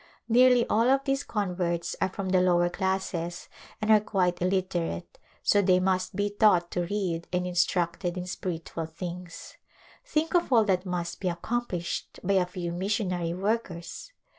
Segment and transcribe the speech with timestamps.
[0.27, 3.47] Nearly all of these converts are from the lower classes
[3.79, 8.25] and are quite illit erate, so they must be taught to read and instructed in
[8.25, 9.57] spiritual things.
[10.03, 14.11] Think of all that must be accom plished by a few missionary workers